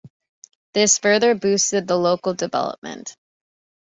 This 0.73 0.97
further 0.97 1.35
boosted 1.35 1.85
the 1.87 1.95
local 1.95 2.33
development. 2.33 3.15